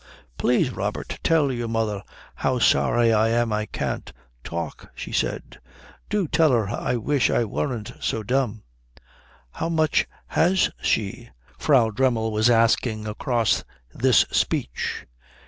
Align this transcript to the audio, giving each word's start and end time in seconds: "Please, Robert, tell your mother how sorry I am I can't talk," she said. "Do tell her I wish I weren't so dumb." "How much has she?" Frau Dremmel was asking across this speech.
"Please, 0.39 0.71
Robert, 0.71 1.19
tell 1.21 1.51
your 1.51 1.67
mother 1.67 2.01
how 2.33 2.57
sorry 2.57 3.13
I 3.13 3.29
am 3.29 3.53
I 3.53 3.67
can't 3.67 4.11
talk," 4.43 4.89
she 4.95 5.11
said. 5.11 5.59
"Do 6.09 6.27
tell 6.27 6.51
her 6.53 6.69
I 6.69 6.95
wish 6.95 7.29
I 7.29 7.45
weren't 7.45 7.91
so 7.99 8.23
dumb." 8.23 8.63
"How 9.51 9.69
much 9.69 10.07
has 10.29 10.71
she?" 10.81 11.29
Frau 11.59 11.91
Dremmel 11.91 12.31
was 12.31 12.49
asking 12.49 13.05
across 13.05 13.63
this 13.93 14.25
speech. 14.31 15.05